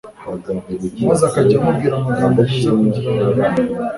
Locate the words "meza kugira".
2.47-3.11